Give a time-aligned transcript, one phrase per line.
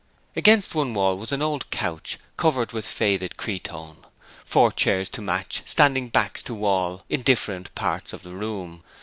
[0.35, 3.97] Against one wall was an old couch covered with faded cretonne,
[4.43, 8.83] four chairs to match standing backs to wall in different parts of the room.